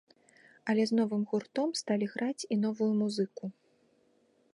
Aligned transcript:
Але 0.71 0.83
з 0.91 0.95
новым 0.99 1.21
гуртом 1.33 1.69
сталі 1.81 2.05
граць 2.13 2.47
і 2.55 2.57
новую 2.63 2.91
музыку. 3.03 3.45